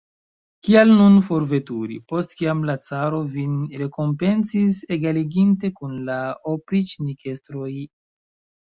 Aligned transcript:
Kial 0.67 0.93
nun 1.01 1.17
forveturi, 1.27 1.97
post 2.13 2.33
kiam 2.39 2.65
la 2.71 2.77
caro 2.89 3.19
vin 3.35 3.55
rekompencis, 3.83 4.83
egaliginte 4.99 5.75
kun 5.79 5.97
la 6.11 6.21
opriĉnikestroj? 6.57 7.73